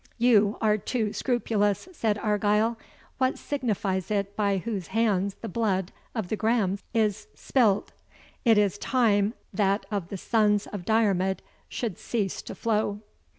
[0.17, 2.75] "You are too scrupulous," said Argyle;
[3.19, 7.91] "what signifies it by whose hands the blood of the Grahames is spilt?
[8.43, 13.01] It is time that of the sons of Diarmid should cease to flow.